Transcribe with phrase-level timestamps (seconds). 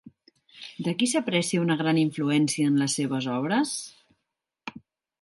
[0.87, 3.79] De qui s'aprecia una gran influència en les seves obres?